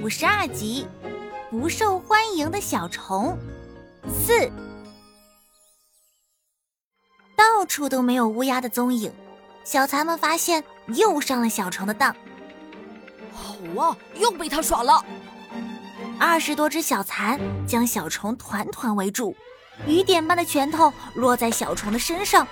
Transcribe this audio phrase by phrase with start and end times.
[0.00, 0.86] 五十二集，
[1.50, 3.36] 不受欢迎的小虫
[4.08, 4.48] 四，
[7.36, 9.12] 到处都没有乌鸦的踪影。
[9.64, 10.62] 小蚕们发现
[10.94, 12.14] 又上了小虫的当，
[13.34, 15.04] 好啊，又被他耍了。
[16.16, 19.34] 二十多只小蚕将小虫团团围住，
[19.84, 22.46] 雨点般的拳头落在小虫的身上，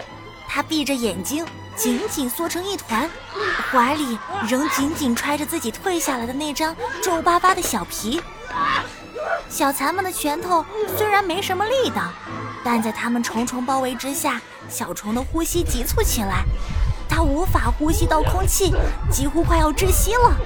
[0.48, 1.46] 它闭着眼睛，
[1.76, 3.08] 紧紧缩成一团，
[3.70, 4.18] 怀里
[4.48, 8.20] 仍紧紧揣着自己退下来的那张皱巴巴的小皮。
[9.48, 10.64] 小蚕们的拳头
[10.96, 12.10] 虽然没什么力道，
[12.64, 16.44] 但在它们重重包围之下，小虫的呼吸急促起来，
[17.08, 18.74] 它无法呼吸到空气，
[19.10, 20.36] 几乎快要窒息了。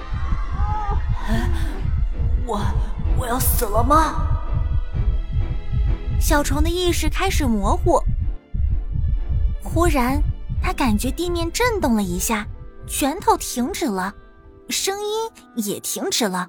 [2.47, 2.61] 我。
[3.19, 4.15] 我要死了吗？
[6.19, 8.03] 小虫的意识开始模糊。
[9.63, 10.23] 忽然，
[10.63, 12.47] 他感觉地面震动了一下，
[12.87, 14.15] 拳头停止了，
[14.69, 16.49] 声音也停止了，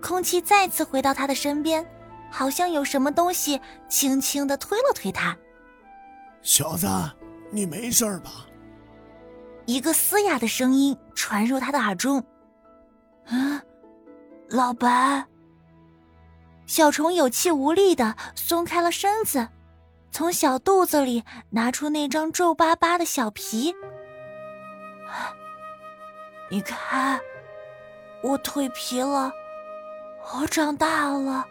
[0.00, 1.86] 空气再次回到他的身边，
[2.30, 5.36] 好像有什么东西轻轻的推了推他。
[6.42, 6.88] 小子，
[7.50, 8.46] 你没事吧？
[9.66, 12.22] 一个嘶哑的声音传入他的耳中。
[13.26, 13.60] 嗯，
[14.48, 15.24] 老白。
[16.66, 19.46] 小虫有气无力的松开了身子，
[20.12, 23.74] 从小肚子里拿出那张皱巴巴的小皮。
[26.50, 27.18] 你看，
[28.22, 29.32] 我蜕皮了，
[30.34, 31.46] 我长大了。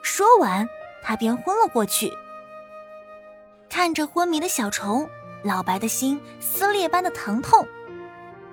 [0.00, 0.66] 说完，
[1.02, 2.10] 他便昏了过去。
[3.68, 5.06] 看着昏迷的小虫，
[5.44, 7.68] 老白的心撕裂般的疼痛。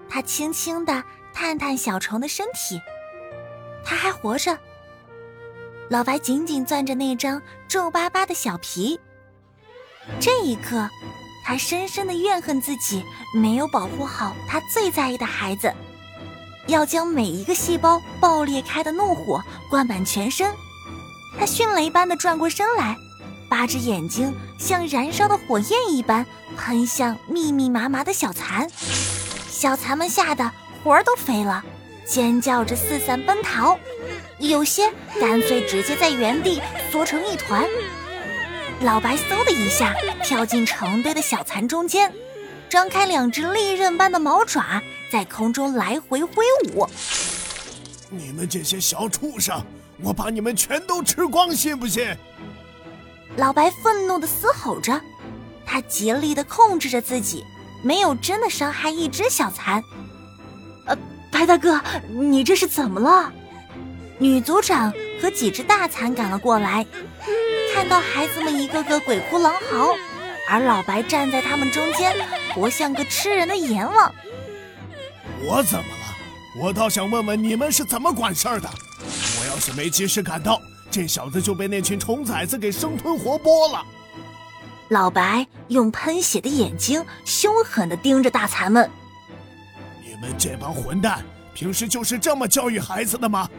[0.10, 1.02] 他轻轻的
[1.34, 2.82] 探探小虫的身体，
[3.86, 4.60] 他还活着。
[5.90, 9.00] 老白紧紧攥着那张皱巴巴的小皮。
[10.20, 10.90] 这一刻，
[11.46, 13.04] 他深深的怨恨自己
[13.36, 15.74] 没有保护好他最在意的孩子，
[16.68, 20.52] 要将每一个细胞爆裂开的怒火灌满全身。
[21.38, 22.98] 他迅雷般的转过身来，
[23.50, 26.26] 八只眼睛像燃烧的火焰一般
[26.58, 28.70] 喷向密密麻麻的小蚕。
[29.50, 30.52] 小蚕们吓得
[30.84, 31.64] 魂儿都飞了，
[32.06, 33.78] 尖叫着四散奔逃。
[34.40, 36.62] 有些干脆直接在原地
[36.92, 37.66] 缩成一团。
[38.82, 42.12] 老白嗖的一下跳进成堆的小蚕中间，
[42.70, 46.88] 张开两只利刃般的毛爪，在空中来回挥舞。
[48.10, 49.64] 你们这些小畜生，
[50.02, 52.16] 我把你们全都吃光，信不信？
[53.38, 55.00] 老白愤怒的嘶吼着，
[55.66, 57.44] 他竭力的控制着自己，
[57.84, 59.82] 没有真的伤害一只小蚕。
[60.86, 60.98] 呃，
[61.32, 63.32] 白大哥，你这是怎么了？
[64.20, 66.86] 女族长和几只大蚕赶了过来，
[67.74, 69.96] 看到孩子们一个个鬼哭狼嚎，
[70.50, 72.16] 而老白站在他们中间，
[72.54, 74.14] 活像个吃人的阎王。
[75.46, 76.62] 我怎么了？
[76.62, 78.70] 我倒想问问你们是怎么管事儿的。
[79.40, 83.84] 我要是没及时赶到，这小子就被那群虫崽子给生吞活剥了。
[84.90, 88.90] 老白用喷血的眼睛凶狠地盯着大蚕们。
[90.06, 91.26] 你们这帮混蛋，
[91.56, 93.50] 平时就是这么教育孩子的吗？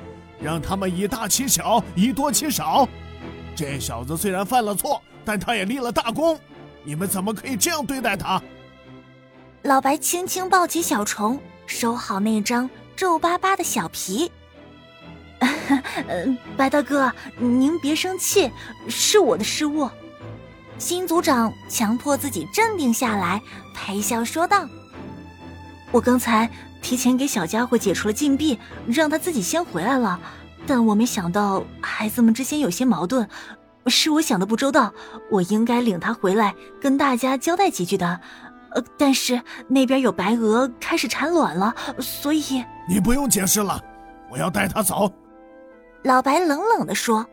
[0.45, 2.87] 让他们以大欺小，以多欺少。
[3.57, 6.39] 这小子虽然犯了错，但他也立了大功。
[6.83, 8.43] 你们怎么可以这样对待他？
[9.63, 14.31] 老白轻轻抱起小虫，收好那张皱巴巴的小皮。
[16.59, 18.51] 白大哥，您别生气，
[18.87, 19.89] 是我的失误。
[20.77, 23.41] 新组长强迫自己镇定下来，
[23.75, 24.69] 陪笑说道
[25.95, 26.51] ：“我刚才……”
[26.85, 30.21] 提前给小家伙解除了禁闭，让他自己先回来了。
[30.67, 33.27] 但我没想到孩子们之间有些矛盾，
[33.87, 34.93] 是我想的不周到。
[35.31, 38.21] 我应该领他回来跟大家交代几句的。
[38.73, 43.83] 呃，但是那边有白鹅开始产卵了，所以你不用解释了，
[44.31, 45.11] 我要带他走。
[46.03, 47.25] 老白冷冷地说：“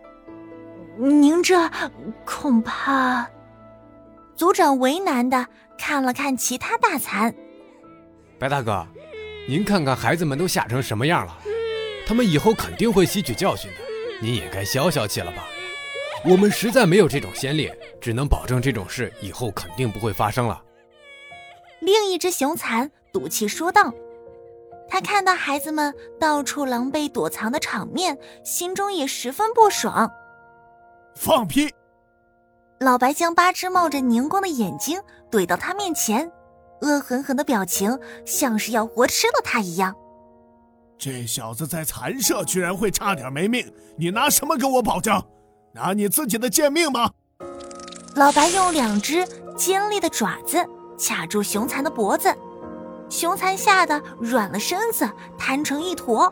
[0.98, 1.70] 您这
[2.24, 3.28] 恐怕……”
[4.34, 5.46] 族长为难的
[5.78, 7.36] 看了看其他大蚕，
[8.42, 8.84] 白大哥。
[9.48, 11.38] 您看看孩子们都吓成什么样了，
[12.08, 13.78] 他们以后肯定会吸取教训的。
[14.20, 15.44] 您也该消消气了吧？
[16.26, 20.60] 我们实在没有这种先例，只能保证这种事以后肯定不会发生了。
[21.82, 23.94] 另一只熊蚕赌气说道
[24.90, 30.12] ：“他看到孩子们到处狼狈躲藏的场面，心中也十分不爽。”
[31.16, 31.72] 放屁！
[32.80, 35.00] 老白将八只冒着凝光的眼睛
[35.32, 36.32] 怼到他面前。
[36.82, 39.96] 恶狠狠的表情，像是要活吃了他一样。
[40.98, 45.22] 这小子在残舍居然会差点没命，你拿什么给我保证？
[45.74, 47.10] 拿你自己的贱命吗？
[48.16, 49.26] 老白用两只
[49.56, 50.58] 尖利的爪子
[51.00, 52.36] 卡住熊蚕的脖子，
[53.10, 56.32] 熊蚕吓得软了身子，瘫成一坨。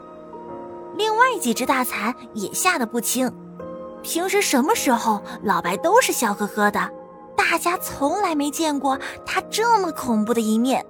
[0.98, 3.32] 另外几只大蚕也吓得不轻。
[4.04, 6.92] 平时什么时候老白都是笑呵呵的，
[7.40, 10.86] 大家从来没见过他这么恐怖的一面。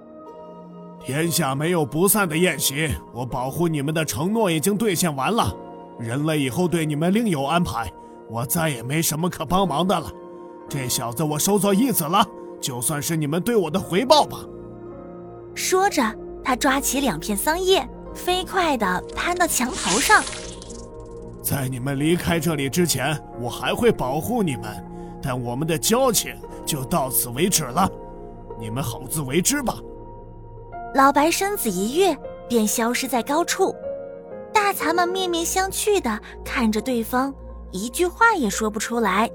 [0.99, 5.55] 天下没有不散的宴席，我保护你们的承诺已经兑现完了。
[5.99, 7.93] 人类以后对你们另有安排，
[8.27, 10.11] 我再也没什么可帮忙的了。
[10.67, 12.25] 这小子我收作义子了，
[12.59, 14.39] 就算是你们对我的回报吧。
[15.53, 16.01] 说着，
[16.43, 20.23] 他抓起两片桑叶，飞快地攀到墙头上。
[21.43, 24.65] 在你们离开这里之前，我还会保护你们，
[25.21, 26.35] 但我们的交情
[26.65, 27.89] 就到此为止了。
[28.59, 29.75] 你们好自为之吧。
[30.95, 32.17] 老白身子一跃，
[32.47, 33.75] 便消失在高处。
[34.53, 37.33] 大蚕们面面相觑的看着对方，
[37.71, 39.29] 一句话也说不出来。